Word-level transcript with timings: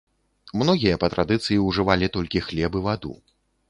Многія 0.61 0.95
па 1.03 1.11
традыцыі 1.15 1.61
ўжывалі 1.69 2.13
толькі 2.19 2.47
хлеб 2.51 2.71
і 2.83 2.87
ваду. 2.91 3.19